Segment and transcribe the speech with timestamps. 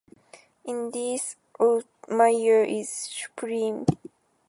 [0.65, 3.85] In this, Olodumare is Supreme.